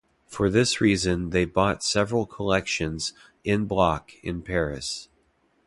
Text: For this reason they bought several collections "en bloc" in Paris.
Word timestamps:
For 0.25 0.49
this 0.49 0.81
reason 0.81 1.29
they 1.29 1.45
bought 1.45 1.83
several 1.83 2.25
collections 2.25 3.13
"en 3.45 3.65
bloc" 3.65 4.09
in 4.23 4.41
Paris. 4.41 5.09